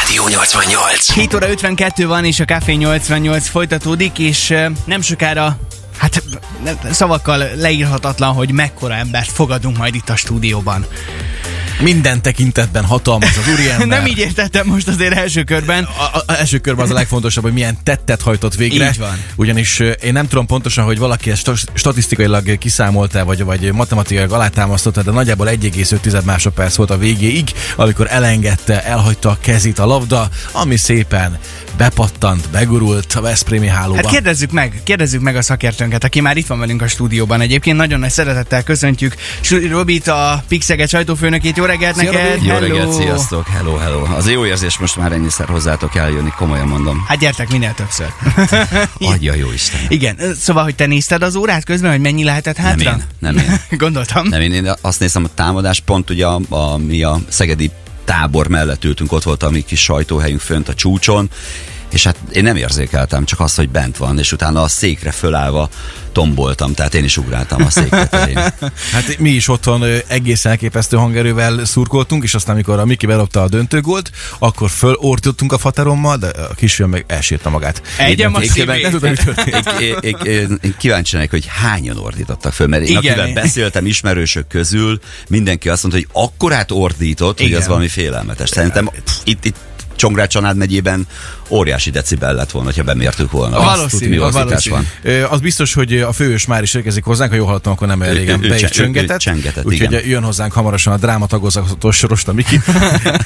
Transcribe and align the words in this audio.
Rádió 0.00 0.28
88. 0.28 1.12
7 1.12 1.34
óra 1.34 1.48
52 1.48 2.06
van, 2.06 2.24
és 2.24 2.40
a 2.40 2.44
Café 2.44 2.72
88 2.72 3.48
folytatódik, 3.48 4.18
és 4.18 4.54
nem 4.84 5.00
sokára 5.00 5.58
Hát 5.98 6.22
szavakkal 6.90 7.44
leírhatatlan, 7.56 8.34
hogy 8.34 8.52
mekkora 8.52 8.94
embert 8.94 9.30
fogadunk 9.32 9.76
majd 9.76 9.94
itt 9.94 10.08
a 10.08 10.16
stúdióban. 10.16 10.86
Minden 11.80 12.22
tekintetben 12.22 12.84
hatalmas 12.84 13.36
az 13.36 13.52
úriember. 13.52 13.86
Nem 13.98 14.06
így 14.06 14.18
értettem 14.18 14.66
most 14.66 14.88
azért 14.88 15.14
első 15.14 15.42
körben. 15.42 15.84
A, 15.84 16.02
a, 16.02 16.22
a 16.26 16.32
első 16.32 16.58
körben 16.58 16.84
az 16.84 16.90
a 16.90 16.94
legfontosabb, 16.94 17.42
hogy 17.42 17.52
milyen 17.52 17.78
tettet 17.82 18.20
hajtott 18.20 18.54
végre. 18.54 18.88
Így 18.88 18.98
van. 18.98 19.22
Ugyanis 19.36 19.78
én 19.78 20.12
nem 20.12 20.28
tudom 20.28 20.46
pontosan, 20.46 20.84
hogy 20.84 20.98
valaki 20.98 21.30
ezt 21.30 21.40
sta- 21.40 21.70
statisztikailag 21.74 22.58
kiszámolta, 22.58 23.24
vagy, 23.24 23.44
vagy 23.44 23.72
matematikailag 23.72 24.32
alátámasztotta, 24.32 25.02
de 25.02 25.10
nagyjából 25.10 25.48
1,5 25.48 26.24
másodperc 26.24 26.74
volt 26.74 26.90
a 26.90 26.98
végéig, 26.98 27.50
amikor 27.76 28.06
elengedte, 28.10 28.84
elhagyta 28.84 29.30
a 29.30 29.38
kezét 29.40 29.78
a 29.78 29.86
labda, 29.86 30.28
ami 30.52 30.76
szépen 30.76 31.38
bepattant, 31.76 32.48
begurult 32.50 33.12
a 33.14 33.20
Veszprémi 33.20 33.66
hálóba. 33.66 33.96
Hát 33.96 34.06
kérdezzük 34.06 34.50
meg, 34.50 34.80
kérdezzük 34.84 35.20
meg 35.20 35.36
a 35.36 35.42
szakértőnket, 35.42 36.04
aki 36.04 36.20
már 36.20 36.36
itt 36.36 36.46
van 36.46 36.58
velünk 36.58 36.82
a 36.82 36.88
stúdióban. 36.88 37.40
Egyébként 37.40 37.76
nagyon 37.76 38.00
nagy 38.00 38.10
szeretettel 38.10 38.62
köszöntjük 38.62 39.14
Robit, 39.70 40.08
a 40.08 40.44
Pixeget 40.48 40.88
sajtófőnökét. 40.88 41.56
Jó 41.56 41.64
reggelt 41.64 41.96
Szia, 41.96 42.12
neked! 42.12 42.34
Robi! 42.34 42.46
Jó 42.46 42.52
Hello! 42.52 42.66
reggelt, 42.66 42.92
sziasztok, 42.92 43.48
hello, 43.48 43.76
hello. 43.76 44.04
Az 44.16 44.30
jó 44.30 44.46
érzés 44.46 44.78
most 44.78 44.96
már 44.96 45.12
ennyiszer 45.12 45.48
hozzátok 45.48 45.96
eljönni, 45.96 46.30
komolyan 46.36 46.66
mondom. 46.66 47.04
Hát 47.08 47.18
gyertek 47.18 47.50
minél 47.50 47.74
többször. 47.74 48.06
Adja 49.12 49.34
jó 49.34 49.52
Isten. 49.52 49.80
Igen, 49.88 50.16
szóval, 50.40 50.62
hogy 50.62 50.74
te 50.74 50.86
nézted 50.86 51.22
az 51.22 51.36
órát 51.36 51.64
közben, 51.64 51.90
hogy 51.90 52.00
mennyi 52.00 52.24
lehetett 52.24 52.56
Nem 52.56 52.66
hátra? 52.66 52.90
én, 52.90 53.04
nem 53.18 53.36
én. 53.36 53.60
Gondoltam. 53.78 54.28
Nem 54.28 54.40
én, 54.40 54.52
én 54.52 54.72
azt 54.80 55.00
nézem, 55.00 55.24
a 55.24 55.28
támadás 55.34 55.80
pont 55.80 56.10
ugye 56.10 56.26
a, 56.26 56.40
a, 56.48 56.76
mi 56.76 57.02
a 57.02 57.18
szegedi 57.28 57.70
tábor 58.04 58.48
mellett 58.48 58.84
ültünk, 58.84 59.12
ott 59.12 59.22
volt 59.22 59.42
a 59.42 59.50
mi 59.50 59.60
kis 59.60 59.82
sajtóhelyünk 59.82 60.40
fönt 60.40 60.68
a 60.68 60.74
csúcson, 60.74 61.30
és 61.92 62.04
hát 62.04 62.16
én 62.32 62.42
nem 62.42 62.56
érzékeltem, 62.56 63.24
csak 63.24 63.40
azt, 63.40 63.56
hogy 63.56 63.68
bent 63.68 63.96
van, 63.96 64.18
és 64.18 64.32
utána 64.32 64.62
a 64.62 64.68
székre 64.68 65.10
fölállva 65.10 65.68
tomboltam, 66.12 66.74
tehát 66.74 66.94
én 66.94 67.04
is 67.04 67.16
ugráltam 67.16 67.62
a 67.62 67.70
szék 67.70 67.88
tetején. 67.88 68.38
Hát 68.92 69.18
mi 69.18 69.30
is 69.30 69.48
otthon 69.48 69.82
ö, 69.82 69.96
egészen 70.06 70.50
elképesztő 70.50 70.96
hangerővel 70.96 71.64
szurkoltunk, 71.64 72.22
és 72.22 72.34
aztán, 72.34 72.54
amikor 72.54 72.78
a 72.78 72.84
Miki 72.84 73.06
berobta 73.06 73.42
a 73.42 73.48
döntőgólt, 73.48 74.10
akkor 74.38 74.70
fölordítottunk 74.70 75.52
a 75.52 75.58
faterommal, 75.58 76.16
de 76.16 76.26
a 76.26 76.54
kisfiam 76.54 76.90
meg 76.90 77.04
elsírta 77.06 77.50
magát. 77.50 77.82
Egyem 77.98 78.34
a 78.34 78.40
Én- 78.40 78.50
kíváncsi 80.78 81.14
lennék, 81.14 81.30
hogy 81.30 81.46
hányan 81.48 81.98
ordítottak 81.98 82.52
föl, 82.52 82.66
mert 82.66 82.82
én 82.82 82.98
Igen. 82.98 83.18
akivel 83.18 83.32
beszéltem 83.32 83.86
ismerősök 83.86 84.46
közül, 84.48 85.00
mindenki 85.28 85.68
azt 85.68 85.82
mondta, 85.82 86.00
hogy 86.00 86.24
akkorát 86.24 86.70
ordított, 86.70 87.38
hogy 87.38 87.46
Igen. 87.46 87.60
az 87.60 87.66
valami 87.66 87.88
félelmetes. 87.88 88.48
Szerintem 88.48 88.90
pff, 89.04 89.14
itt, 89.24 89.44
itt 89.44 89.56
Csongrád 90.02 90.28
Csanád 90.28 90.56
megyében 90.56 91.06
óriási 91.48 91.90
decibel 91.90 92.34
lett 92.34 92.50
volna, 92.50 92.70
ha 92.76 92.82
bemértük 92.82 93.30
volna. 93.30 93.56
Az 93.56 93.66
Azt 93.66 93.76
valószínű, 93.76 94.02
tudni, 94.02 94.16
mi 94.16 94.22
az 94.22 94.36
ordítás 94.36 94.66
valószínű. 94.68 94.74
van. 95.02 95.12
Ö, 95.12 95.26
Az 95.34 95.40
biztos, 95.40 95.74
hogy 95.74 96.00
a 96.00 96.12
főős 96.12 96.46
már 96.46 96.62
is 96.62 96.74
érkezik 96.74 97.04
hozzánk, 97.04 97.30
ha 97.30 97.36
jól 97.36 97.46
hallottam, 97.46 97.72
akkor 97.72 97.86
nem 97.86 98.02
régen 98.02 98.40
be 98.40 98.58
is 98.58 98.70
csöngetett. 98.70 99.64
Úgyhogy 99.64 100.02
jön 100.08 100.22
hozzánk 100.22 100.52
hamarosan 100.52 100.92
a 100.92 100.96
drámatagozatos 100.96 102.02
Rosta 102.02 102.32
Miki. 102.32 102.60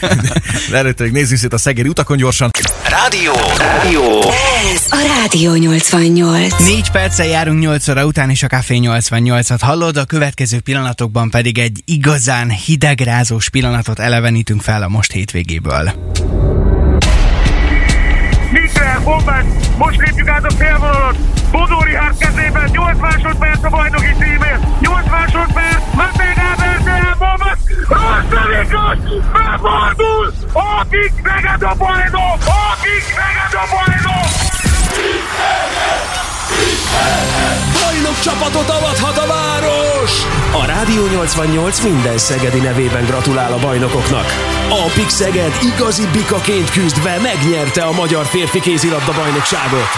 Előtte 0.72 1.02
még 1.02 1.12
nézzük 1.12 1.38
szét 1.38 1.52
a 1.52 1.58
szegedi 1.58 1.88
utakon 1.88 2.16
gyorsan. 2.16 2.50
Rádió. 2.88 3.32
Rádió. 3.58 4.20
Ez 4.74 4.82
a 4.90 5.20
Rádió 5.20 5.54
88. 5.54 6.58
Négy 6.58 6.90
perccel 6.90 7.26
járunk 7.26 7.60
8 7.60 7.88
óra 7.88 8.04
után, 8.06 8.30
és 8.30 8.42
a 8.42 8.46
Café 8.46 8.78
88-at 8.82 9.58
hallod, 9.60 9.96
a 9.96 10.04
következő 10.04 10.60
pillanatokban 10.60 11.30
pedig 11.30 11.58
egy 11.58 11.82
igazán 11.84 12.50
hidegrázós 12.50 13.48
pillanatot 13.48 13.98
elevenítünk 13.98 14.62
fel 14.62 14.82
a 14.82 14.88
most 14.88 15.12
hétvégéből. 15.12 15.92
Mikre, 18.52 19.00
bombás, 19.04 19.44
most 19.78 19.98
lépjük 19.98 20.28
át 20.28 20.44
a 20.44 20.50
félvonalat. 20.50 21.16
Bodó 21.50 21.80
Rihárd 21.80 22.18
kezében 22.18 22.68
8 22.72 22.98
másodperc 23.00 23.64
a 23.64 23.68
bajnoki 23.68 24.12
címért. 24.18 24.80
8 24.80 25.10
másodperc, 25.10 25.82
Matej 25.94 26.34
Gábor 26.34 26.76
tőle 26.84 27.14
bombas. 27.18 27.58
Rossz 27.88 28.46
Miklós, 28.48 28.98
befordul. 29.32 30.32
Akik 30.52 31.12
meged 31.22 31.62
a 31.62 31.74
bajnok, 31.78 32.40
akik 32.70 33.06
meged 33.20 33.54
a 33.62 33.64
bajnok. 33.72 34.28
Bajnok 37.72 38.20
csapatot 38.20 38.68
avathat 38.70 39.18
a! 39.18 39.35
A 40.52 40.64
Rádió 40.66 41.06
88 41.06 41.80
minden 41.80 42.18
szegedi 42.18 42.58
nevében 42.58 43.04
gratulál 43.04 43.52
a 43.52 43.58
bajnokoknak. 43.58 44.26
A 44.68 44.90
Pix 44.94 45.14
Szeged 45.14 45.52
igazi 45.62 46.06
bikaként 46.12 46.70
küzdve 46.70 47.18
megnyerte 47.18 47.82
a 47.82 47.92
magyar 47.92 48.24
férfi 48.24 48.60
kézilabda 48.60 49.12
bajnokságot. 49.12 49.88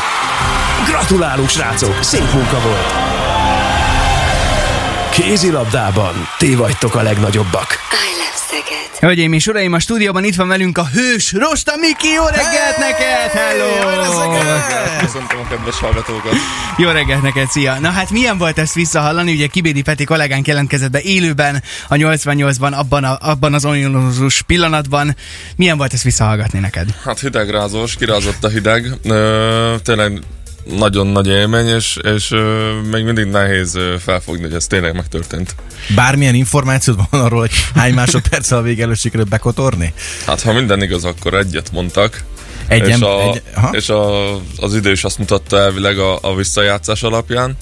Gratulálunk, 0.86 1.48
srácok! 1.48 2.02
Szép 2.02 2.32
munka 2.32 2.60
volt! 2.60 2.92
Kézilabdában 5.10 6.28
ti 6.38 6.54
vagytok 6.54 6.94
a 6.94 7.02
legnagyobbak. 7.02 7.78
I 7.90 8.27
Szeged. 8.50 8.98
Hölgyeim 9.00 9.32
és 9.32 9.46
uraim, 9.46 9.72
a 9.72 9.78
stúdióban 9.78 10.24
itt 10.24 10.34
van 10.34 10.48
velünk 10.48 10.78
a 10.78 10.86
hős 10.86 11.32
Rosta 11.32 11.76
Miki, 11.76 12.08
jó 12.08 12.24
reggelt 12.24 12.76
neked! 12.78 13.30
Hello! 13.30 13.68
Köszöntöm 15.00 15.38
a 15.38 15.48
kedves 15.48 15.78
hallgatókat. 15.78 16.32
Jó 16.76 16.90
reggelt 16.90 17.22
neked, 17.22 17.48
szia! 17.48 17.78
Na 17.78 17.90
hát 17.90 18.10
milyen 18.10 18.38
volt 18.38 18.58
ezt 18.58 18.74
visszahallani? 18.74 19.32
Ugye 19.32 19.46
Kibédi 19.46 19.82
Peti 19.82 20.04
kollégánk 20.04 20.46
jelentkezett 20.46 20.90
be 20.90 21.00
élőben 21.00 21.62
a 21.88 21.94
88-ban, 21.94 22.72
abban, 22.72 23.04
a, 23.04 23.18
abban 23.20 23.54
az 23.54 23.64
ominózus 23.64 24.42
pillanatban. 24.42 25.16
Milyen 25.56 25.76
volt 25.76 25.92
ezt 25.92 26.02
visszahallgatni 26.02 26.58
neked? 26.58 26.88
Hát 27.04 27.20
hidegrázós, 27.20 27.96
kirázott 27.96 28.44
a 28.44 28.48
hideg. 28.48 28.86
Ö, 29.04 29.74
tényleg 29.82 30.20
nagyon 30.64 31.06
nagy 31.06 31.26
élmény, 31.26 31.66
és, 31.66 31.98
és 32.02 32.34
még 32.90 33.04
mindig 33.04 33.24
nehéz 33.24 33.78
felfogni, 33.98 34.42
hogy 34.42 34.54
ez 34.54 34.66
tényleg 34.66 34.94
megtörtént. 34.94 35.54
Bármilyen 35.94 36.34
információd 36.34 36.96
van 37.10 37.20
arról, 37.20 37.40
hogy 37.40 37.52
hány 37.74 37.94
másodperccel 37.94 38.58
a 38.58 38.62
vége 38.62 38.82
előtt 38.82 38.98
sikerült 38.98 39.28
bekotorni? 39.28 39.92
Hát 40.26 40.42
ha 40.42 40.52
minden 40.52 40.82
igaz, 40.82 41.04
akkor 41.04 41.34
egyet 41.34 41.72
mondtak. 41.72 42.24
Egyem, 42.66 42.88
és 42.88 43.00
a, 43.00 43.20
egy, 43.20 43.42
és 43.70 43.88
a, 43.88 44.34
az 44.36 44.74
idő 44.74 44.90
is 44.90 45.04
azt 45.04 45.18
mutatta 45.18 45.58
elvileg 45.58 45.98
a, 45.98 46.18
a 46.22 46.34
visszajátszás 46.34 47.02
alapján. 47.02 47.56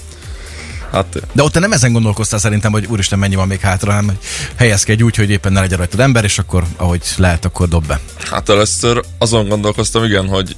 Hát 0.92 1.20
De 1.32 1.42
ott 1.42 1.52
te 1.52 1.58
nem 1.58 1.72
ezen 1.72 1.92
gondolkoztál 1.92 2.38
szerintem, 2.38 2.72
hogy 2.72 2.86
úristen 2.86 3.18
mennyi 3.18 3.34
van 3.34 3.46
még 3.46 3.60
hátra, 3.60 3.90
hanem 3.90 4.06
hogy 4.06 4.18
helyezkedj 4.56 5.02
úgy, 5.02 5.16
hogy 5.16 5.30
éppen 5.30 5.52
ne 5.52 5.60
legyen 5.60 5.78
rajtad 5.78 6.00
ember, 6.00 6.24
és 6.24 6.38
akkor 6.38 6.64
ahogy 6.76 7.02
lehet, 7.16 7.44
akkor 7.44 7.68
dob 7.68 7.86
be. 7.86 8.00
Hát 8.30 8.48
először 8.48 9.04
azon 9.18 9.48
gondolkoztam, 9.48 10.04
igen, 10.04 10.28
hogy 10.28 10.56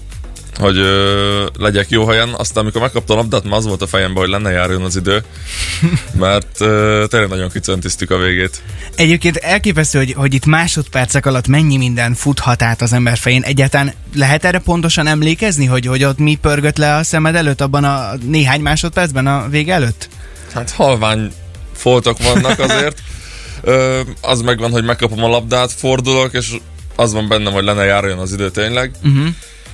hogy 0.59 0.77
ö, 0.77 1.47
legyek 1.59 1.91
jó 1.91 2.07
helyen, 2.07 2.29
aztán 2.37 2.63
amikor 2.63 2.81
megkaptam 2.81 3.17
a 3.17 3.21
labdát, 3.21 3.45
már 3.45 3.59
az 3.59 3.67
volt 3.67 3.83
a 3.83 3.87
fejemben, 3.87 4.23
hogy 4.23 4.31
lenne 4.33 4.51
járjon 4.51 4.83
az 4.83 4.97
idő, 4.97 5.23
mert 6.19 6.61
ö, 6.61 7.05
tényleg 7.09 7.29
nagyon 7.29 7.51
kicöntisztük 7.51 8.11
a 8.11 8.19
végét. 8.19 8.63
Egyébként 8.95 9.37
elképesztő, 9.37 9.99
hogy, 9.99 10.13
hogy 10.13 10.35
itt 10.35 10.47
másodpercek 10.47 11.27
alatt 11.27 11.47
mennyi 11.47 11.77
minden 11.77 12.15
futhat 12.15 12.63
át 12.63 12.83
az 12.83 12.93
ember 12.93 13.17
fején. 13.17 13.43
Egyáltalán 13.43 13.93
lehet 14.15 14.45
erre 14.45 14.59
pontosan 14.59 15.07
emlékezni, 15.07 15.65
hogy, 15.65 15.87
hogy 15.87 16.05
ott 16.05 16.19
mi 16.19 16.35
pörgött 16.35 16.77
le 16.77 16.95
a 16.95 17.03
szemed 17.03 17.35
előtt 17.35 17.61
abban 17.61 17.85
a 17.85 18.11
néhány 18.27 18.61
másodpercben 18.61 19.27
a 19.27 19.49
vége 19.49 19.75
előtt? 19.75 20.09
Hát 20.55 20.71
halvány 20.71 21.33
foltok 21.75 22.23
vannak 22.23 22.59
azért. 22.59 23.03
Ö, 23.63 24.01
az 24.21 24.41
megvan, 24.41 24.71
hogy 24.71 24.85
megkapom 24.85 25.25
a 25.25 25.29
labdát, 25.29 25.73
fordulok, 25.73 26.33
és 26.33 26.53
az 26.97 27.13
van 27.13 27.29
bennem, 27.29 27.53
hogy 27.53 27.65
lenne 27.65 27.85
járjon 27.85 28.19
az 28.19 28.33
idő 28.33 28.51
tényleg. 28.51 28.91
Uh-huh. 29.05 29.27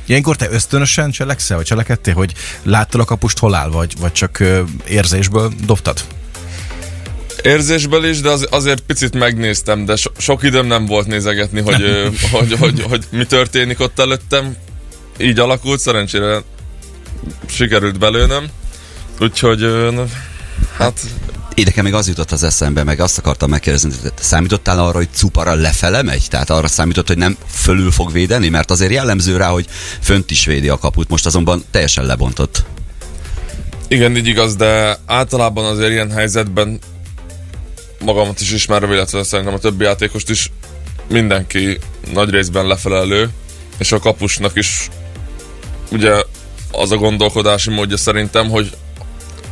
Ilyenkor 0.07 0.37
te 0.37 0.51
ösztönösen 0.51 1.11
cselekszel, 1.11 1.57
vagy 1.57 1.67
cselekedtél, 1.67 2.15
hogy 2.15 2.33
láttad 2.63 3.01
a 3.01 3.05
kapust 3.05 3.39
hol 3.39 3.55
áll, 3.55 3.71
vagy, 3.71 3.95
vagy 4.01 4.13
csak 4.13 4.43
érzésből 4.89 5.53
dobtad? 5.67 6.05
Érzésből 7.43 8.05
is, 8.05 8.21
de 8.21 8.31
az, 8.31 8.47
azért 8.51 8.81
picit 8.81 9.15
megnéztem, 9.15 9.85
de 9.85 9.97
so, 9.97 10.11
sok 10.19 10.43
időm 10.43 10.67
nem 10.67 10.87
volt 10.87 11.07
nézegetni, 11.07 11.61
hogy, 11.61 11.83
ö, 11.83 12.09
hogy, 12.33 12.57
hogy, 12.59 12.83
hogy 12.83 13.05
mi 13.11 13.25
történik 13.25 13.81
ott 13.81 13.99
előttem. 13.99 14.56
Így 15.19 15.39
alakult, 15.39 15.81
szerencsére 15.81 16.43
sikerült 17.47 17.99
belőnöm. 17.99 18.47
Úgyhogy 19.21 19.67
hát 20.77 21.00
Én 21.55 21.65
nekem 21.65 21.85
még 21.85 21.95
az 21.95 22.09
jutott 22.09 22.31
az 22.31 22.43
eszembe, 22.43 22.83
meg 22.85 23.01
azt 23.01 23.19
akartam 23.19 23.51
megkérdezni, 23.51 23.91
hogy 24.03 24.12
számítottál 24.21 24.79
arra, 24.79 24.97
hogy 24.97 25.09
Cupara 25.12 25.55
lefele 25.55 26.03
megy? 26.03 26.27
Tehát 26.31 26.51
arra 26.51 26.69
számított, 26.69 27.06
hogy 27.06 27.19
nem 27.19 27.37
fölül 27.49 27.91
fog 27.91 28.12
védeni? 28.12 28.49
Mert 28.49 28.71
azért 28.71 28.93
jellemző 28.93 29.37
rá, 29.37 29.49
hogy 29.49 29.67
fönt 30.01 30.31
is 30.31 30.45
védi 30.45 30.69
a 30.69 30.79
kaput, 30.79 31.09
most 31.09 31.27
azonban 31.27 31.65
teljesen 31.71 32.05
lebontott. 32.05 32.65
Igen, 33.89 34.17
így 34.17 34.27
igaz, 34.27 34.56
de 34.56 34.99
általában 35.06 35.65
azért 35.65 35.91
ilyen 35.91 36.11
helyzetben 36.11 36.79
magamat 38.00 38.41
is 38.41 38.53
ismerve, 38.53 38.95
illetve 38.95 39.23
szerintem 39.23 39.55
a 39.55 39.59
többi 39.59 39.85
játékost 39.85 40.31
is 40.31 40.50
mindenki 41.09 41.79
nagy 42.12 42.31
részben 42.31 42.67
lefelelő, 42.67 43.31
és 43.79 43.93
a 43.93 43.99
kapusnak 43.99 44.57
is 44.57 44.89
ugye 45.91 46.12
az 46.73 46.91
a 46.91 46.97
gondolkodási 46.97 47.71
módja 47.71 47.97
szerintem, 47.97 48.50
hogy 48.50 48.77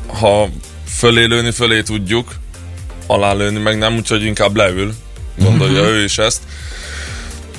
ha 0.07 0.49
fölé 1.03 1.25
lőni, 1.25 1.51
fölé 1.51 1.83
tudjuk, 1.83 2.35
alá 3.07 3.33
lőni 3.33 3.59
meg 3.59 3.79
nem, 3.79 3.97
úgyhogy 3.97 4.25
inkább 4.25 4.57
leül, 4.57 4.95
gondolja 5.39 5.81
uh-huh. 5.81 5.97
ő 5.97 6.05
is 6.05 6.19
ezt. 6.19 6.43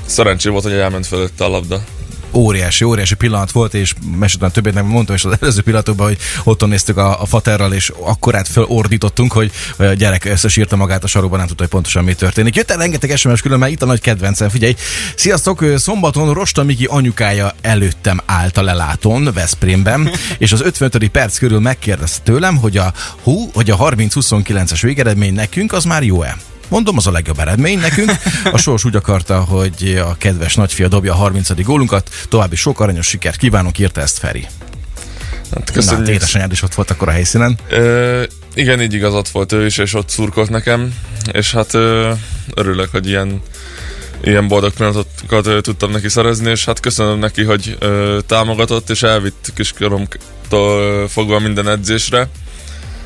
szerencsé 0.06 0.50
volt, 0.50 0.64
hogy 0.64 0.74
elment 0.74 1.08
fölötte 1.08 1.46
a 1.46 1.48
labda. 1.48 1.84
Óriási, 2.34 2.84
óriási 2.84 3.16
pillanat 3.16 3.52
volt, 3.52 3.74
és 3.74 3.94
meséltem 4.18 4.52
többet, 4.52 4.74
nem 4.74 4.86
mondtam 4.86 5.16
is 5.16 5.24
az 5.24 5.38
előző 5.40 5.62
pillanatokban, 5.62 6.08
hogy 6.08 6.18
otthon 6.44 6.70
néztük 6.70 6.98
a, 6.98 7.22
a 7.22 7.26
faterral, 7.26 7.74
és 7.74 7.92
akkorát 8.00 8.48
felordítottunk, 8.48 9.32
hogy 9.32 9.52
a 9.78 9.84
gyerek 9.84 10.26
összesírta 10.26 10.76
magát 10.76 11.04
a 11.04 11.08
sarokban, 11.08 11.38
nem 11.38 11.48
tudta, 11.48 11.64
hogy 11.64 11.72
pontosan 11.72 12.04
mi 12.04 12.14
történik. 12.14 12.56
Jött 12.56 12.72
el 12.72 12.78
rengeteg 12.78 13.18
SMS 13.18 13.42
külön, 13.42 13.60
mert 13.60 13.72
itt 13.72 13.82
a 13.82 13.86
nagy 13.86 14.02
kedvencem, 14.02 14.50
figyelj. 14.50 14.76
Sziasztok, 15.16 15.66
szombaton 15.76 16.34
Rosta 16.34 16.64
Miki 16.64 16.86
anyukája 16.86 17.54
előttem 17.62 18.22
állt 18.26 18.58
a 18.58 18.64
lelátón, 18.64 19.30
Veszprémben, 19.34 20.10
és 20.38 20.52
az 20.52 20.62
55. 20.62 21.08
perc 21.08 21.38
körül 21.38 21.60
megkérdezte 21.60 22.22
tőlem, 22.24 22.58
hogy 22.58 22.78
a, 22.78 22.94
hú, 23.24 23.50
hogy 23.54 23.70
a 23.70 23.78
30-29-es 23.78 24.80
végeredmény 24.82 25.34
nekünk 25.34 25.74
az 25.74 25.84
már 25.84 26.04
jó-e? 26.04 26.53
Mondom, 26.74 26.98
az 26.98 27.08
a 27.08 27.12
legjobb 27.12 27.40
eredmény 27.40 27.80
nekünk. 27.80 28.12
A 28.52 28.58
sors 28.58 28.86
úgy 28.86 28.96
akarta, 28.96 29.40
hogy 29.40 29.96
a 30.08 30.18
kedves 30.18 30.56
nagyfia 30.56 30.88
dobja 30.88 31.14
a 31.14 31.16
30. 31.16 31.64
gólunkat. 31.64 32.10
További 32.30 32.56
sok 32.56 32.80
aranyos 32.80 33.08
sikert 33.08 33.38
kívánunk, 33.38 33.80
írta 33.80 34.02
ezt 34.02 34.18
Feri. 34.18 34.48
Hát 35.52 35.66
Na, 35.68 35.74
köszönjük. 35.74 36.06
hát 36.06 36.16
édesanyád 36.16 36.52
is 36.52 36.62
ott 36.62 36.74
volt 36.74 36.92
akkor 36.92 37.08
a 37.08 37.12
helyszínen. 37.12 37.58
Ö, 37.70 38.24
igen, 38.54 38.82
így 38.82 38.94
igaz, 38.94 39.14
ott 39.14 39.30
volt 39.30 39.52
ő 39.52 39.66
is, 39.66 39.78
és 39.78 39.94
ott 39.94 40.10
szurkolt 40.10 40.50
nekem, 40.50 40.94
és 41.32 41.52
hát 41.52 41.74
ö, 41.74 42.12
örülök, 42.54 42.92
hogy 42.92 43.08
ilyen, 43.08 43.42
ilyen 44.24 44.48
boldog 44.48 44.74
pillanatokat 44.74 45.48
ö, 45.48 45.62
tudtam 45.62 45.92
neki 45.92 46.10
szerezni, 46.10 46.50
és 46.50 46.66
hát 46.66 46.80
köszönöm 46.80 47.20
neki, 47.20 47.44
hogy 47.44 47.76
ö, 47.80 48.20
támogatott, 48.26 48.90
és 48.90 49.04
elvitt 49.04 49.52
kiskoromtól 49.56 51.08
fogva 51.08 51.40
minden 51.40 51.70
edzésre, 51.70 52.28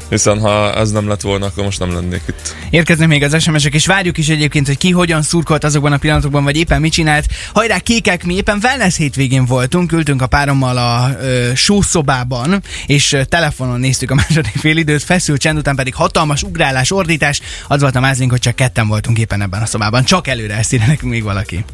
hiszen 0.10 0.40
ha 0.40 0.74
ez 0.74 0.92
nem 0.92 1.08
lett 1.08 1.22
volna, 1.22 1.46
akkor 1.46 1.64
most 1.64 1.80
nem 1.80 1.94
lennék 1.94 2.22
itt. 2.30 2.56
Érkeznek 2.70 3.08
még 3.08 3.24
az 3.24 3.42
SMS-ek, 3.42 3.74
és 3.74 3.86
várjuk 3.86 4.18
is 4.18 4.30
egyébként, 4.30 4.68
hogy 4.68 4.78
ki 4.78 4.92
hogyan 4.92 5.22
szurkolt 5.22 5.64
azokban 5.64 5.92
a 5.92 5.98
pillanatokban, 5.98 6.44
vagy 6.44 6.58
éppen 6.58 6.82
mit 6.82 6.92
csinált. 6.92 7.26
Hajrá, 7.54 7.80
kékek, 7.80 8.24
mi 8.24 8.36
éppen 8.36 8.60
wellness 8.64 8.98
hétvégén 8.98 9.46
voltunk, 9.46 9.92
ültünk 9.92 10.22
a 10.22 10.28
párommal 10.28 10.78
a 10.78 11.18
ö, 11.22 11.52
sószobában, 11.56 12.62
és 12.86 13.18
telefonon 13.30 13.80
néztük 13.80 14.12
a 14.12 14.16
második 14.16 14.56
félidőt, 14.56 15.04
feszült 15.04 15.42
csend 15.42 15.58
után 15.58 15.76
pedig 15.76 15.96
hatalmas 15.96 16.44
ugrálás, 16.44 16.92
ordítás. 16.92 17.42
Az 17.68 17.82
volt 17.82 17.96
a 17.96 18.00
mázlink, 18.00 18.32
hogy 18.32 18.40
csak 18.40 18.56
ketten 18.56 18.88
voltunk 18.88 19.18
éppen 19.18 19.42
ebben 19.42 19.62
a 19.62 19.66
szobában. 19.66 20.04
Csak 20.04 20.28
előre 20.28 20.58
ezt 20.58 21.02
még 21.02 21.24
valaki. 21.24 21.66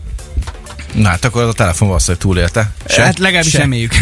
Na 0.93 1.09
hát 1.09 1.25
akkor 1.25 1.41
az 1.41 1.47
a 1.47 1.53
telefon 1.53 1.87
valószínűleg 1.87 2.21
túlélte. 2.21 2.71
hát 2.87 3.19
legalábbis 3.19 3.53
reméljük. 3.53 3.93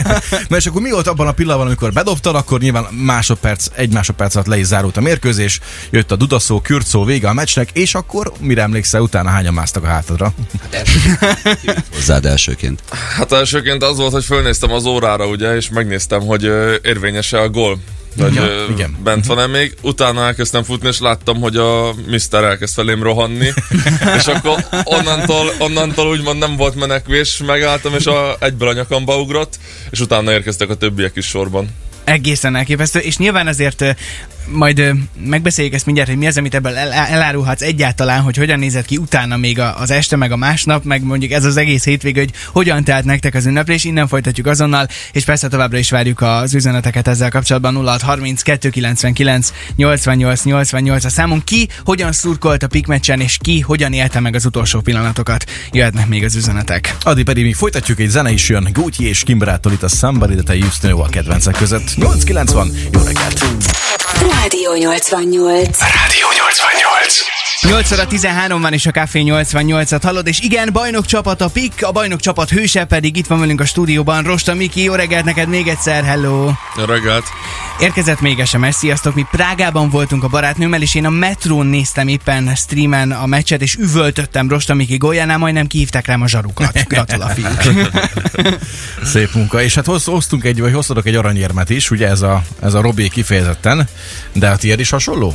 Na 0.48 0.56
és 0.56 0.66
akkor 0.66 0.82
mi 0.82 0.90
volt 0.90 1.06
abban 1.06 1.26
a 1.26 1.32
pillanatban, 1.32 1.66
amikor 1.66 1.92
bedobtad, 1.92 2.34
akkor 2.34 2.60
nyilván 2.60 2.84
másodperc, 2.90 3.66
egy 3.74 3.92
másodperc 3.92 4.34
alatt 4.34 4.46
le 4.46 4.58
is 4.58 4.66
zárult 4.66 4.96
a 4.96 5.00
mérkőzés, 5.00 5.60
jött 5.90 6.10
a 6.10 6.16
dudaszó, 6.16 6.60
kürtszó, 6.60 7.04
vége 7.04 7.28
a 7.28 7.32
meccsnek, 7.32 7.70
és 7.72 7.94
akkor 7.94 8.32
mire 8.40 8.62
emlékszel, 8.62 9.00
utána 9.00 9.28
hányan 9.28 9.54
másztak 9.54 9.84
a 9.84 9.86
hátadra? 9.86 10.32
Hozzád 11.94 12.26
elsőként. 12.26 12.82
Hát 13.16 13.32
elsőként 13.32 13.82
az 13.82 13.96
volt, 13.96 14.12
hogy 14.12 14.24
fölnéztem 14.24 14.72
az 14.72 14.84
órára, 14.84 15.26
ugye, 15.26 15.56
és 15.56 15.68
megnéztem, 15.68 16.20
hogy 16.20 16.42
érvényes-e 16.82 17.40
a 17.40 17.48
gól. 17.48 17.78
Hogy 18.16 18.34
Ja, 18.34 18.42
ö, 18.42 18.64
igen. 18.70 18.96
bent 19.02 19.26
van-e 19.26 19.46
még. 19.46 19.76
Utána 19.82 20.26
elkezdtem 20.26 20.62
futni, 20.62 20.88
és 20.88 21.00
láttam, 21.00 21.40
hogy 21.40 21.56
a 21.56 21.94
Mister 22.06 22.44
elkezd 22.44 22.74
felém 22.74 23.02
rohanni. 23.02 23.52
és 24.18 24.26
akkor 24.26 24.64
onnantól, 24.84 25.52
onnantól 25.58 26.08
úgymond 26.08 26.38
nem 26.38 26.56
volt 26.56 26.74
menekvés, 26.74 27.42
megálltam, 27.46 27.94
és 27.94 28.06
a, 28.06 28.36
egyből 28.40 28.68
a 28.68 28.72
nyakamba 28.72 29.20
ugrott, 29.20 29.58
és 29.90 30.00
utána 30.00 30.32
érkeztek 30.32 30.70
a 30.70 30.74
többiek 30.74 31.16
is 31.16 31.26
sorban. 31.26 31.68
Egészen 32.04 32.56
elképesztő, 32.56 32.98
és 32.98 33.16
nyilván 33.16 33.46
azért 33.46 33.80
ö, 33.80 33.90
majd 34.50 34.92
megbeszéljük 35.24 35.74
ezt 35.74 35.84
mindjárt, 35.84 36.08
hogy 36.08 36.18
mi 36.18 36.26
az, 36.26 36.36
amit 36.36 36.54
ebből 36.54 36.76
el, 36.76 36.92
elárulhatsz 36.92 37.62
egyáltalán, 37.62 38.20
hogy 38.20 38.36
hogyan 38.36 38.58
nézett 38.58 38.84
ki 38.84 38.96
utána 38.96 39.36
még 39.36 39.60
az 39.60 39.90
este, 39.90 40.16
meg 40.16 40.32
a 40.32 40.36
másnap, 40.36 40.84
meg 40.84 41.02
mondjuk 41.02 41.32
ez 41.32 41.44
az 41.44 41.56
egész 41.56 41.84
hétvége, 41.84 42.20
hogy 42.20 42.30
hogyan 42.52 42.84
telt 42.84 43.04
nektek 43.04 43.34
az 43.34 43.46
ünneplés, 43.46 43.84
innen 43.84 44.08
folytatjuk 44.08 44.46
azonnal, 44.46 44.88
és 45.12 45.24
persze 45.24 45.48
továbbra 45.48 45.78
is 45.78 45.90
várjuk 45.90 46.20
az 46.20 46.54
üzeneteket 46.54 47.08
ezzel 47.08 47.30
kapcsolatban 47.30 47.74
0630 47.74 48.42
299 48.42 49.52
88 49.76 50.42
88 50.44 51.04
a 51.04 51.08
számunk. 51.08 51.44
Ki 51.44 51.68
hogyan 51.84 52.12
szurkolt 52.12 52.62
a 52.62 52.66
pikmeccsen, 52.66 53.20
és 53.20 53.36
ki 53.40 53.60
hogyan 53.60 53.92
élte 53.92 54.20
meg 54.20 54.34
az 54.34 54.46
utolsó 54.46 54.80
pillanatokat. 54.80 55.44
Jöhetnek 55.72 56.08
még 56.08 56.24
az 56.24 56.34
üzenetek. 56.34 56.96
Addig 57.02 57.24
pedig 57.24 57.44
még 57.44 57.54
folytatjuk, 57.54 58.00
egy 58.00 58.08
zene 58.08 58.30
is 58.30 58.48
jön 58.48 58.68
Gucci 58.72 59.08
és 59.08 59.22
Kimberától 59.22 59.72
itt 59.72 59.82
a 59.82 59.88
Somebody 59.88 60.34
That 60.34 60.56
I 60.56 60.60
Used 60.60 60.80
To 60.80 60.86
Know 60.86 61.00
a 61.00 61.08
kedvencek 61.08 61.54
között. 61.54 61.96
890, 61.96 62.72
jó 62.92 63.00
reggelt! 63.02 63.87
Rádió 64.48 64.70
88. 64.70 65.78
Rádió 65.92 66.26
88. 66.28 67.47
8 67.62 67.92
óra 67.92 68.06
13 68.06 68.60
van 68.60 68.72
és 68.72 68.86
a 68.86 68.90
Café 68.90 69.22
88-at 69.26 70.00
hallod, 70.02 70.26
és 70.26 70.40
igen, 70.40 70.68
bajnok 70.72 71.06
csapat 71.06 71.40
a 71.40 71.48
PIK, 71.48 71.72
a 71.80 71.92
bajnok 71.92 72.20
csapat 72.20 72.50
hőse 72.50 72.84
pedig 72.84 73.16
itt 73.16 73.26
van 73.26 73.38
velünk 73.38 73.60
a 73.60 73.64
stúdióban. 73.64 74.22
Rosta 74.22 74.54
Miki, 74.54 74.82
jó 74.82 74.94
reggelt 74.94 75.24
neked 75.24 75.48
még 75.48 75.68
egyszer, 75.68 76.04
hello! 76.04 76.50
Jó 76.76 76.84
reggelt! 76.84 77.24
Érkezett 77.80 78.20
még 78.20 78.44
SMS, 78.44 78.74
sziasztok, 78.74 79.14
mi 79.14 79.26
Prágában 79.30 79.90
voltunk 79.90 80.24
a 80.24 80.28
barátnőmmel, 80.28 80.82
és 80.82 80.94
én 80.94 81.04
a 81.04 81.10
metrón 81.10 81.66
néztem 81.66 82.08
éppen 82.08 82.54
streamen 82.54 83.12
a 83.12 83.26
meccset, 83.26 83.62
és 83.62 83.74
üvöltöttem 83.74 84.48
Rosta 84.48 84.74
Miki 84.74 84.96
góljánál, 84.96 85.38
majdnem 85.38 85.66
kihívták 85.66 86.06
rám 86.06 86.22
a 86.22 86.28
zsarukat. 86.28 86.84
Gratula, 86.88 87.26
fiúk. 87.26 87.62
Szép 89.12 89.34
munka. 89.34 89.62
És 89.62 89.74
hát 89.74 89.86
hoz, 89.86 90.04
hoztunk 90.04 90.44
egy, 90.44 90.60
vagy 90.60 90.72
hoztatok 90.72 91.06
egy 91.06 91.14
aranyérmet 91.14 91.70
is, 91.70 91.90
ugye 91.90 92.08
ez 92.08 92.22
a, 92.22 92.42
ez 92.62 92.74
a 92.74 92.80
Robi 92.80 93.08
kifejezetten, 93.08 93.88
de 94.32 94.48
a 94.48 94.56
tiéd 94.56 94.80
is 94.80 94.90
hasonló? 94.90 95.34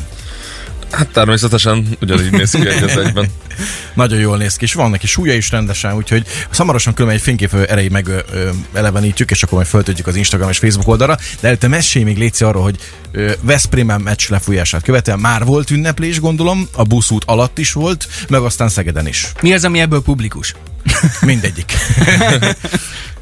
Hát 0.94 1.08
természetesen 1.08 1.88
ugyanígy 2.02 2.32
néz 2.32 2.52
ki 2.52 2.68
egy 2.68 2.84
az 2.84 2.98
egyben. 2.98 3.30
Nagyon 3.94 4.20
jól 4.20 4.38
néz 4.38 4.56
ki, 4.56 4.64
és 4.64 4.74
van 4.74 4.90
neki 4.90 5.08
súlya 5.08 5.34
is 5.34 5.52
rendesen, 5.52 5.96
úgyhogy 5.96 6.28
hamarosan 6.54 6.94
különben 6.94 7.18
egy 7.18 7.24
fénykép 7.24 7.54
ö, 7.54 7.64
erejéig 7.68 7.92
meg 7.92 8.08
ö, 8.08 8.20
ö, 8.32 8.50
elevenítjük, 8.74 9.32
és 9.32 9.44
akkor 9.44 9.58
majd 9.58 9.68
föltöltjük 9.70 10.08
az 10.08 10.16
Instagram 10.16 10.50
és 10.50 10.58
Facebook 10.58 10.88
oldalra. 10.88 11.18
De 11.40 11.48
előtte 11.48 11.68
mesélj 11.68 12.06
még 12.06 12.18
Léci 12.18 12.44
arról, 12.44 12.64
hogy 12.64 12.76
ö, 13.12 13.32
Veszprémben 13.42 14.02
meccs 14.02 14.30
lefújását 14.30 14.84
követően 14.84 15.20
már 15.20 15.46
volt 15.46 15.70
ünneplés, 15.70 16.20
gondolom, 16.20 16.68
a 16.74 16.84
buszút 16.84 17.24
alatt 17.26 17.58
is 17.58 17.72
volt, 17.72 18.08
meg 18.30 18.42
aztán 18.42 18.70
Szegeden 18.70 19.08
is. 19.08 19.32
Mi 19.42 19.54
az, 19.54 19.66
ami 19.66 19.80
ebből 19.80 20.02
publikus? 20.02 20.56
Mindegyik. 21.22 21.74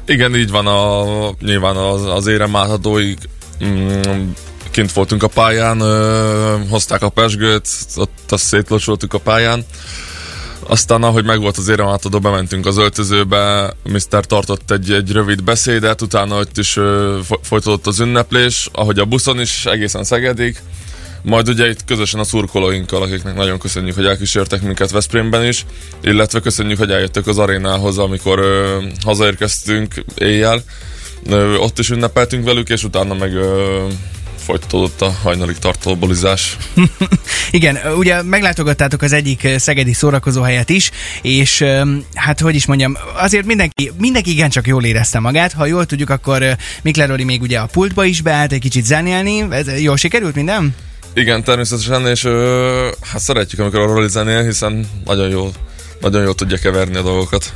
Igen, 0.06 0.36
így 0.36 0.50
van, 0.50 0.66
a, 0.66 1.04
nyilván 1.40 1.76
az, 1.76 2.04
az 2.04 2.26
érem 2.26 2.56
áthatóig 2.56 3.18
mm, 3.64 4.30
kint 4.72 4.92
voltunk 4.92 5.22
a 5.22 5.28
pályán, 5.28 5.80
ö, 5.80 6.56
hozták 6.68 7.02
a 7.02 7.08
pesgőt, 7.08 7.68
ott 7.96 8.32
azt 8.32 8.44
szétlocsoltuk 8.44 9.14
a 9.14 9.18
pályán. 9.18 9.64
Aztán, 10.66 11.02
ahogy 11.02 11.24
megvolt 11.24 11.56
az 11.56 11.68
érem 11.68 11.86
átadó, 11.86 12.18
bementünk 12.18 12.66
az 12.66 12.78
öltözőbe, 12.78 13.72
Mr. 13.84 14.26
tartott 14.26 14.70
egy, 14.70 14.92
egy 14.92 15.12
rövid 15.12 15.42
beszédet, 15.44 16.02
utána 16.02 16.38
ott 16.38 16.58
is 16.58 16.76
ö, 16.76 17.18
fo- 17.24 17.46
folytatódott 17.46 17.86
az 17.86 18.00
ünneplés, 18.00 18.68
ahogy 18.72 18.98
a 18.98 19.04
buszon 19.04 19.40
is, 19.40 19.66
egészen 19.66 20.04
Szegedig. 20.04 20.56
Majd 21.22 21.48
ugye 21.48 21.68
itt 21.68 21.84
közösen 21.84 22.20
a 22.20 22.24
szurkolóinkkal, 22.24 23.02
akiknek 23.02 23.34
nagyon 23.34 23.58
köszönjük, 23.58 23.94
hogy 23.94 24.06
elkísértek 24.06 24.62
minket 24.62 24.90
Veszprémben 24.90 25.46
is, 25.46 25.66
illetve 26.02 26.40
köszönjük, 26.40 26.78
hogy 26.78 26.90
eljöttek 26.90 27.26
az 27.26 27.38
arénához, 27.38 27.98
amikor 27.98 28.38
ö, 28.38 28.82
hazaérkeztünk 29.04 30.04
éjjel. 30.14 30.62
Ö, 31.26 31.54
ott 31.54 31.78
is 31.78 31.90
ünnepeltünk 31.90 32.44
velük, 32.44 32.68
és 32.68 32.84
utána 32.84 33.14
meg 33.14 33.34
ö, 33.34 33.86
folytatódott 34.44 35.00
a 35.00 35.14
hajnalig 35.22 35.58
tartó 35.58 35.96
bolizás. 35.96 36.56
Igen, 37.50 37.78
ugye 37.96 38.22
meglátogattátok 38.22 39.02
az 39.02 39.12
egyik 39.12 39.44
ö, 39.44 39.58
szegedi 39.58 39.92
szórakozóhelyet 39.92 40.70
is, 40.70 40.90
és 41.22 41.64
hát 42.14 42.40
hogy 42.40 42.54
is 42.54 42.66
mondjam, 42.66 42.96
azért 43.14 43.46
mindenki, 43.46 43.92
mindenki 43.98 44.30
igencsak 44.30 44.66
jól 44.66 44.84
érezte 44.84 45.18
magát. 45.18 45.52
Ha 45.52 45.66
jól 45.66 45.86
tudjuk, 45.86 46.10
akkor 46.10 46.42
ö, 46.42 46.52
Mikler 46.82 47.08
Roli 47.08 47.24
még 47.24 47.42
ugye 47.42 47.58
a 47.58 47.66
pultba 47.66 48.04
is 48.04 48.20
beállt 48.20 48.52
egy 48.52 48.60
kicsit 48.60 48.84
zenélni. 48.84 49.46
Ez 49.50 49.80
jól 49.80 49.96
sikerült 49.96 50.34
minden? 50.34 50.74
Igen, 51.14 51.44
természetesen, 51.44 52.06
és 52.06 52.24
ö, 52.24 52.88
hát 53.00 53.20
szeretjük, 53.20 53.60
amikor 53.60 53.80
a 53.80 53.86
Roli 53.86 54.08
zenél, 54.08 54.44
hiszen 54.44 54.88
nagyon 55.04 55.30
jól, 55.30 55.52
nagyon 56.00 56.22
jól 56.22 56.34
tudja 56.34 56.58
keverni 56.58 56.96
a 56.96 57.02
dolgokat. 57.02 57.52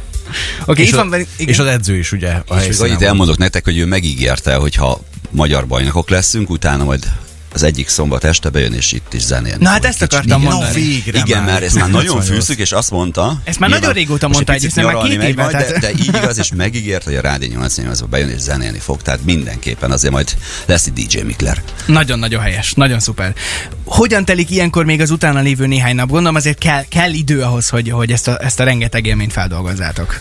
Oké, 0.61 0.71
okay, 0.71 0.85
és, 0.85 0.91
itt 0.91 0.97
van 0.97 1.07
igen. 1.07 1.27
és 1.37 1.59
az 1.59 1.67
edző 1.67 1.97
is 1.97 2.13
ugye 2.13 2.31
a 2.47 2.57
És 2.57 2.67
még 2.67 2.81
annyit 2.81 3.03
elmondok 3.03 3.39
nektek, 3.39 3.65
hogy 3.65 3.79
ő 3.79 3.87
megígérte, 3.87 4.55
hogy 4.55 4.75
ha 4.75 5.01
magyar 5.31 5.67
bajnokok 5.67 6.09
leszünk, 6.11 6.51
utána 6.51 6.85
majd 6.85 7.05
az 7.53 7.63
egyik 7.63 7.89
szombat 7.89 8.25
este 8.25 8.49
bejön, 8.49 8.73
és 8.73 8.93
itt 8.93 9.13
is 9.13 9.23
zenélni. 9.23 9.63
Na 9.63 9.69
hát 9.69 9.85
ezt 9.85 9.99
kicsit. 9.99 10.13
akartam 10.13 10.41
Igen. 10.41 10.53
mondani. 10.53 10.81
Na 10.81 10.87
végre 10.87 11.19
Igen, 11.19 11.43
már. 11.43 11.53
mert 11.53 11.65
ezt 11.65 11.75
már 11.75 11.91
nagyon 11.91 12.05
88. 12.15 12.29
fűszük, 12.47 12.59
és 12.61 12.73
azt 12.73 12.91
mondta... 12.91 13.41
Ezt 13.45 13.59
már 13.59 13.71
nagyon 13.71 13.93
régóta 13.93 14.29
mondta 14.29 14.53
egy 14.53 14.59
egyébként, 14.65 14.87
már 14.93 15.03
két 15.09 15.23
éve, 15.23 15.47
tehát- 15.47 15.69
De, 15.73 15.79
de 15.79 15.91
így 15.91 16.07
igaz, 16.07 16.39
és 16.39 16.51
megígért, 16.57 17.05
hogy 17.05 17.15
a 17.15 17.21
Rádió 17.21 17.61
88-ba 17.61 18.05
bejön 18.11 18.29
és 18.29 18.41
zenélni 18.41 18.79
fog, 18.79 19.03
tehát 19.03 19.25
mindenképpen 19.25 19.91
azért 19.91 20.13
majd 20.13 20.37
lesz 20.67 20.87
egy 20.87 20.93
DJ 21.07 21.21
Mikler. 21.21 21.63
Nagyon-nagyon 21.87 22.41
helyes, 22.43 22.73
nagyon 22.73 23.01
szuper. 23.01 23.35
Hogyan 23.85 24.25
telik 24.25 24.51
ilyenkor 24.51 24.85
még 24.85 25.01
az 25.01 25.11
utána 25.11 25.41
lévő 25.41 25.67
néhány 25.67 25.95
nap? 25.95 26.09
Gondolom 26.09 26.35
azért 26.35 26.59
kell, 26.59 26.85
kell 26.89 27.13
idő 27.13 27.43
ahhoz, 27.43 27.69
hogy, 27.69 27.91
hogy 27.91 28.13
ezt, 28.13 28.29
a, 28.29 28.39
ezt 28.45 28.61
a 28.61 28.65
rengeteg 28.65 29.07
élményt 29.07 29.33
feldolgozzátok. 29.33 30.21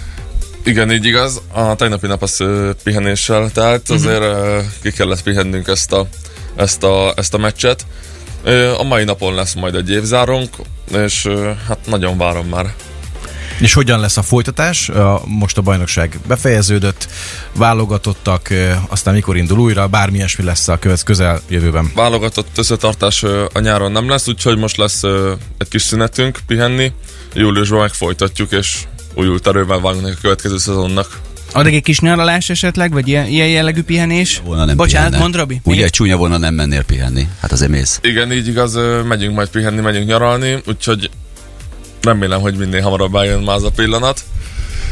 Igen, 0.65 0.91
így 0.91 1.05
igaz. 1.05 1.41
A 1.51 1.75
tegnapi 1.75 2.07
nap 2.07 2.21
az 2.21 2.43
pihenéssel 2.83 3.51
telt, 3.51 3.89
azért 3.89 4.21
ö, 4.21 4.59
ki 4.81 4.91
kellett 4.91 5.23
pihennünk 5.23 5.67
ezt 5.67 5.91
a, 5.91 6.07
ezt 6.55 6.83
a, 6.83 7.13
ezt 7.15 7.33
a 7.33 7.37
meccset. 7.37 7.85
A 8.77 8.83
mai 8.83 9.03
napon 9.03 9.33
lesz 9.33 9.53
majd 9.53 9.75
egy 9.75 9.89
évzárónk, 9.89 10.55
és 10.91 11.29
hát 11.67 11.77
nagyon 11.85 12.17
várom 12.17 12.47
már. 12.47 12.73
És 13.59 13.73
hogyan 13.73 13.99
lesz 13.99 14.17
a 14.17 14.21
folytatás? 14.21 14.91
Most 15.25 15.57
a 15.57 15.61
bajnokság 15.61 16.19
befejeződött, 16.27 17.07
válogatottak, 17.55 18.49
aztán 18.87 19.13
mikor 19.13 19.37
indul 19.37 19.59
újra, 19.59 19.87
bármi 19.87 20.17
ilyesmi 20.17 20.43
lesz 20.43 20.67
a 20.67 20.79
követ 20.79 21.03
közel 21.03 21.41
jövőben. 21.49 21.91
Válogatott 21.95 22.57
összetartás 22.57 23.23
a 23.53 23.59
nyáron 23.59 23.91
nem 23.91 24.09
lesz, 24.09 24.27
úgyhogy 24.27 24.57
most 24.57 24.77
lesz 24.77 25.03
egy 25.57 25.67
kis 25.69 25.81
szünetünk 25.81 26.39
pihenni. 26.47 26.91
Júliusban 27.33 27.79
meg 27.79 27.93
folytatjuk, 27.93 28.51
és 28.51 28.77
újult 29.15 29.47
erővel 29.47 29.79
vágunk 29.79 30.05
a 30.07 30.21
következő 30.21 30.57
szezonnak. 30.57 31.19
Addig 31.51 31.73
egy 31.73 31.83
kis 31.83 31.99
nyaralás 31.99 32.49
esetleg, 32.49 32.91
vagy 32.91 33.07
ilyen, 33.07 33.27
ilyen 33.27 33.47
jellegű 33.47 33.81
pihenés? 33.83 34.41
Volna 34.45 34.65
nem 34.65 34.75
Bocsánat, 34.75 35.07
pihenne. 35.07 35.23
mond 35.23 35.35
Robi? 35.35 35.61
Ugye 35.63 35.87
csúnya 35.87 36.17
volna 36.17 36.37
nem 36.37 36.53
mennél 36.53 36.83
pihenni. 36.83 37.27
Hát 37.41 37.51
azért 37.51 37.71
mész. 37.71 37.99
Igen, 38.03 38.31
így 38.33 38.47
igaz, 38.47 38.75
ö, 38.75 39.01
megyünk 39.01 39.35
majd 39.35 39.49
pihenni, 39.49 39.81
megyünk 39.81 40.07
nyaralni, 40.07 40.61
úgyhogy 40.67 41.09
remélem, 42.01 42.41
hogy 42.41 42.55
minél 42.57 42.81
hamarabb 42.81 43.15
eljön 43.15 43.39
már 43.43 43.55
az 43.55 43.63
a 43.63 43.69
pillanat. 43.69 44.21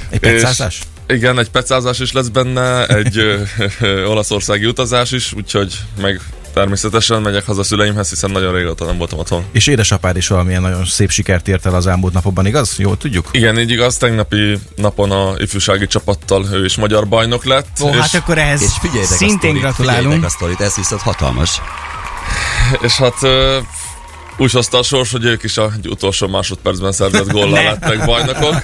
Egy 0.10 0.20
petszázás? 0.20 0.82
Igen, 1.08 1.39
egy 1.39 1.50
pecázás 1.50 2.00
is 2.00 2.12
lesz 2.12 2.27
benne, 2.27 2.86
egy 2.86 3.18
ö, 3.18 3.42
ö, 3.80 4.06
olaszországi 4.06 4.65
utazás 4.65 5.12
is, 5.12 5.34
úgyhogy 5.34 5.74
meg 6.01 6.22
természetesen 6.53 7.22
megyek 7.22 7.45
haza 7.45 7.63
szüleimhez, 7.63 8.10
hiszen 8.10 8.31
nagyon 8.31 8.53
régóta 8.53 8.86
nem 8.86 8.98
voltam 8.98 9.19
otthon. 9.19 9.43
És 9.51 9.67
édesapád 9.67 10.17
is 10.17 10.27
valamilyen 10.27 10.62
nagyon 10.62 10.86
szép 10.86 11.10
sikert 11.10 11.48
ért 11.48 11.65
el 11.65 11.75
az 11.75 11.88
elmúlt 11.88 12.13
napokban, 12.13 12.45
igaz? 12.45 12.75
Jól 12.77 12.98
tudjuk? 12.98 13.27
Igen, 13.31 13.60
így 13.60 13.72
igaz, 13.72 13.98
tegnapi 13.98 14.60
napon 14.75 15.12
a 15.12 15.33
ifjúsági 15.38 15.88
csapattal 15.88 16.45
ő 16.51 16.65
is 16.65 16.75
magyar 16.75 17.07
bajnok 17.07 17.45
lett. 17.45 17.67
Ó, 17.81 17.89
és, 17.89 17.95
hát 17.95 18.13
akkor 18.13 18.38
ehhez 18.38 18.62
És 18.62 18.72
figyeljetek 18.81 19.13
a 19.13 19.17
szintén 19.17 19.38
sztorit, 19.38 19.62
gratulálunk. 19.62 20.24
A 20.24 20.29
sztorit, 20.29 20.62
ez 20.62 20.75
viszont 20.75 21.01
hatalmas. 21.01 21.62
és 22.81 22.93
hát 22.98 23.15
úgy 24.38 24.52
hozta 24.52 24.78
a 24.78 24.84
sors, 24.84 25.12
hogy 25.12 25.25
ők 25.25 25.44
is 25.44 25.58
a 25.58 25.72
utolsó 25.90 26.28
másodpercben 26.28 26.92
szerzett 26.92 27.32
góllal 27.32 27.63
lettek 27.63 28.06
bajnokok. 28.06 28.56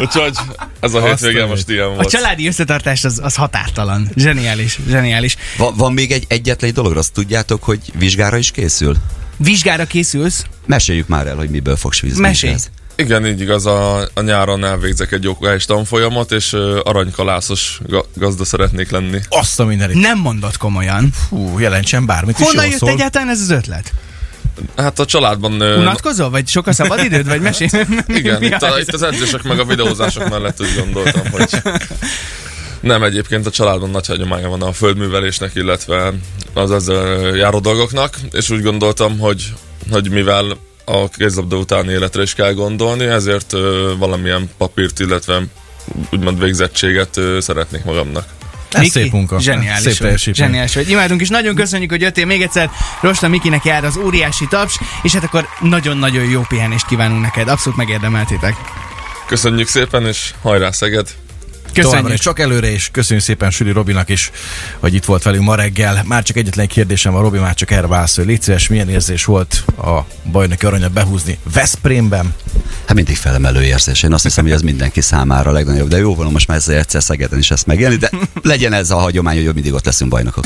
Úgyhogy 0.00 0.36
ez 0.80 0.94
a 0.94 1.02
Azt 1.02 1.06
hétvége 1.06 1.42
a 1.42 1.46
most 1.46 1.68
ilyen 1.68 1.86
A 1.86 1.88
volt. 1.94 2.08
családi 2.10 2.46
összetartás 2.46 3.04
az, 3.04 3.20
az 3.22 3.34
határtalan. 3.34 4.08
Zseniális, 4.16 4.78
zseniális. 4.88 5.36
Va- 5.56 5.76
van 5.76 5.92
még 5.92 6.12
egy 6.12 6.24
egyetlen 6.28 6.70
egy 6.70 6.76
dolog, 6.76 6.96
azt 6.96 7.12
tudjátok, 7.12 7.62
hogy 7.64 7.80
vizsgára 7.98 8.36
is 8.36 8.50
készül? 8.50 8.96
Vizsgára 9.36 9.84
készülsz? 9.84 10.44
Meséljük 10.66 11.08
már 11.08 11.26
el, 11.26 11.36
hogy 11.36 11.50
miből 11.50 11.76
fogsz 11.76 12.00
vizsgázni. 12.00 12.26
Mesélj. 12.26 12.54
Igen, 12.96 13.26
így 13.26 13.40
igaz, 13.40 13.66
a, 13.66 14.00
a 14.14 14.20
nyáron 14.20 14.64
elvégzek 14.64 15.12
egy 15.12 15.22
jogális 15.22 15.64
tanfolyamot, 15.64 16.32
és 16.32 16.52
ö, 16.52 16.80
aranykalászos 16.84 17.80
ga- 17.86 18.08
gazda 18.14 18.44
szeretnék 18.44 18.90
lenni. 18.90 19.18
Azt 19.28 19.60
a 19.60 19.64
mindenit. 19.64 19.96
Nem 19.96 20.18
mondod 20.18 20.56
komolyan. 20.56 21.12
Hú, 21.28 21.58
jelentsen 21.58 22.06
bármit 22.06 22.38
is 22.38 22.44
Honnan 22.46 22.62
jól 22.62 22.70
jött 22.70 22.80
szól. 22.80 22.90
egyáltalán 22.90 23.28
ez 23.28 23.40
az 23.40 23.50
ötlet? 23.50 23.92
Hát 24.76 24.98
a 24.98 25.04
családban... 25.04 25.60
ö, 25.60 25.78
Unatkozol? 25.78 26.30
Vagy 26.30 26.48
sok 26.48 26.66
a 26.66 26.72
szabadidőd? 26.72 27.26
Vagy 27.26 27.40
mesélj? 27.40 27.70
Igen, 28.06 28.42
itt, 28.42 28.52
a, 28.62 28.78
itt 28.78 28.92
az 28.92 29.02
edzések 29.02 29.42
meg 29.42 29.58
a 29.58 29.64
videózások 29.64 30.28
mellett 30.28 30.60
úgy 30.60 30.74
gondoltam, 30.76 31.30
hogy 31.30 31.62
nem 32.80 33.02
egyébként 33.02 33.46
a 33.46 33.50
családban 33.50 33.90
nagy 33.90 34.06
hagyománya 34.06 34.48
van 34.48 34.62
a 34.62 34.72
földművelésnek, 34.72 35.54
illetve 35.54 36.12
az 36.54 36.70
ezzel 36.70 37.36
járó 37.36 37.58
dolgoknak, 37.58 38.16
és 38.32 38.50
úgy 38.50 38.62
gondoltam, 38.62 39.18
hogy, 39.18 39.52
hogy 39.90 40.10
mivel 40.10 40.56
a 40.84 41.08
kézlabda 41.08 41.56
utáni 41.56 41.92
életre 41.92 42.22
is 42.22 42.34
kell 42.34 42.52
gondolni, 42.52 43.04
ezért 43.04 43.52
ö, 43.52 43.92
valamilyen 43.98 44.50
papírt, 44.56 45.00
illetve 45.00 45.42
úgymond 46.12 46.40
végzettséget 46.40 47.16
ö, 47.16 47.40
szeretnék 47.40 47.84
magamnak. 47.84 48.24
Ez 48.76 48.82
Miki, 48.82 48.90
szép 48.90 49.12
munka. 49.12 49.40
Zseniális 49.40 49.82
Szép 49.82 49.98
teljesítmény. 49.98 50.46
Zseniális 50.46 50.74
vagy. 50.74 50.90
Imádunk, 50.90 51.20
és 51.20 51.28
nagyon 51.28 51.54
köszönjük, 51.54 51.90
hogy 51.90 52.00
jöttél 52.00 52.26
még 52.26 52.42
egyszer. 52.42 52.70
Rosta 53.00 53.28
Mikinek 53.28 53.64
jár 53.64 53.84
az 53.84 53.96
óriási 53.96 54.46
taps, 54.48 54.78
és 55.02 55.12
hát 55.12 55.24
akkor 55.24 55.48
nagyon-nagyon 55.60 56.24
jó 56.24 56.42
pihenést 56.48 56.86
kívánunk 56.86 57.22
neked. 57.22 57.48
Abszolút 57.48 57.78
megérdemeltétek. 57.78 58.54
Köszönjük 59.26 59.68
szépen, 59.68 60.06
és 60.06 60.34
hajrá 60.42 60.70
Szeged! 60.70 61.25
Köszönjük. 61.82 62.12
is 62.12 62.20
csak 62.20 62.38
előre, 62.38 62.70
és 62.70 62.88
köszönjük 62.92 63.24
szépen 63.24 63.50
Süli 63.50 63.70
Robinak 63.70 64.08
is, 64.08 64.30
hogy 64.78 64.94
itt 64.94 65.04
volt 65.04 65.22
velünk 65.22 65.44
ma 65.44 65.54
reggel. 65.54 66.02
Már 66.04 66.22
csak 66.22 66.36
egyetlen 66.36 66.66
kérdésem 66.66 67.12
van, 67.12 67.22
Robi 67.22 67.38
már 67.38 67.54
csak 67.54 67.70
erre 67.70 67.86
válaszol. 67.86 68.24
Légy 68.24 68.42
szíves, 68.42 68.68
milyen 68.68 68.88
érzés 68.88 69.24
volt 69.24 69.64
a 69.78 70.00
bajnoki 70.30 70.66
aranyat 70.66 70.92
behúzni 70.92 71.38
Veszprémben? 71.52 72.34
Hát 72.84 72.94
mindig 72.94 73.16
felemelő 73.16 73.62
érzés. 73.62 74.02
Én 74.02 74.12
azt 74.12 74.22
hiszem, 74.22 74.44
hogy 74.44 74.52
ez 74.52 74.62
mindenki 74.62 75.00
számára 75.00 75.50
a 75.50 75.52
legnagyobb. 75.52 75.88
De 75.88 75.98
jó 75.98 76.14
van, 76.14 76.32
most 76.32 76.48
már 76.48 76.56
ezzel 76.56 76.76
egyszer 76.78 77.02
Szegeden 77.02 77.38
is 77.38 77.50
ezt 77.50 77.66
megélni, 77.66 77.96
de 77.96 78.10
legyen 78.42 78.72
ez 78.72 78.90
a 78.90 78.96
hagyomány, 78.96 79.44
hogy 79.44 79.54
mindig 79.54 79.72
ott 79.72 79.84
leszünk 79.84 80.10
bajnokok. 80.10 80.44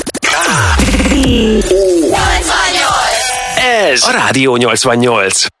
Ez 3.91 4.03
a 4.03 4.11
Rádió 4.11 4.55
88. 4.55 5.60